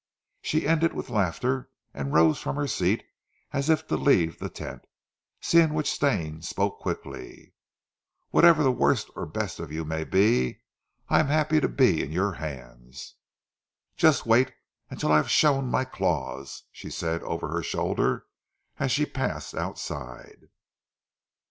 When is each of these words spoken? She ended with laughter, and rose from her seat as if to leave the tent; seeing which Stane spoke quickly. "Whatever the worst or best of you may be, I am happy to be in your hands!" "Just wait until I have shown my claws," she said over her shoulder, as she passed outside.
She 0.41 0.65
ended 0.67 0.93
with 0.93 1.11
laughter, 1.11 1.69
and 1.93 2.11
rose 2.11 2.39
from 2.39 2.55
her 2.55 2.65
seat 2.65 3.05
as 3.53 3.69
if 3.69 3.85
to 3.85 3.95
leave 3.97 4.39
the 4.39 4.49
tent; 4.49 4.85
seeing 5.41 5.75
which 5.75 5.91
Stane 5.91 6.41
spoke 6.41 6.79
quickly. 6.79 7.53
"Whatever 8.31 8.63
the 8.63 8.71
worst 8.71 9.11
or 9.15 9.27
best 9.27 9.59
of 9.59 9.71
you 9.71 9.85
may 9.85 10.03
be, 10.03 10.63
I 11.07 11.19
am 11.19 11.27
happy 11.27 11.61
to 11.61 11.69
be 11.69 12.01
in 12.03 12.11
your 12.11 12.33
hands!" 12.33 13.13
"Just 13.95 14.25
wait 14.25 14.51
until 14.89 15.11
I 15.11 15.17
have 15.17 15.29
shown 15.29 15.69
my 15.69 15.83
claws," 15.85 16.63
she 16.71 16.89
said 16.89 17.21
over 17.21 17.49
her 17.49 17.61
shoulder, 17.61 18.25
as 18.79 18.91
she 18.91 19.05
passed 19.05 19.53
outside. 19.53 20.49